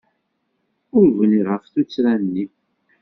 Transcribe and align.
Ur 0.97 1.07
bniɣ 1.19 1.45
ɣef 1.49 1.65
tuttra-nni. 1.73 2.45